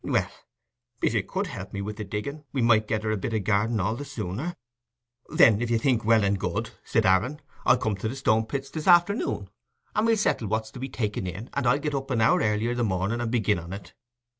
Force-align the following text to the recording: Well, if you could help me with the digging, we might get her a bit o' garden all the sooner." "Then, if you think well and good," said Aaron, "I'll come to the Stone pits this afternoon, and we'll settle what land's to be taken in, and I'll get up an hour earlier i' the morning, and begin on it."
Well, 0.03 0.31
if 1.03 1.13
you 1.13 1.21
could 1.21 1.45
help 1.45 1.73
me 1.73 1.83
with 1.83 1.97
the 1.97 2.03
digging, 2.03 2.43
we 2.53 2.63
might 2.63 2.87
get 2.87 3.03
her 3.03 3.11
a 3.11 3.17
bit 3.17 3.35
o' 3.35 3.39
garden 3.39 3.79
all 3.79 3.95
the 3.95 4.03
sooner." 4.03 4.55
"Then, 5.29 5.61
if 5.61 5.69
you 5.69 5.77
think 5.77 6.03
well 6.03 6.23
and 6.23 6.39
good," 6.39 6.71
said 6.83 7.05
Aaron, 7.05 7.39
"I'll 7.67 7.77
come 7.77 7.95
to 7.97 8.09
the 8.09 8.15
Stone 8.15 8.47
pits 8.47 8.71
this 8.71 8.87
afternoon, 8.87 9.51
and 9.95 10.07
we'll 10.07 10.17
settle 10.17 10.47
what 10.47 10.61
land's 10.61 10.71
to 10.71 10.79
be 10.79 10.89
taken 10.89 11.27
in, 11.27 11.51
and 11.53 11.67
I'll 11.67 11.77
get 11.77 11.93
up 11.93 12.09
an 12.09 12.19
hour 12.19 12.39
earlier 12.41 12.71
i' 12.71 12.73
the 12.73 12.83
morning, 12.83 13.21
and 13.21 13.29
begin 13.31 13.59
on 13.59 13.73
it." 13.73 13.93